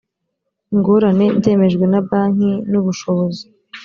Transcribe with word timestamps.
ingorane 0.73 1.25
byemejwe 1.37 1.85
na 1.91 1.99
banki 2.07 2.51
n 2.69 2.73
ubushobozi 2.79 3.43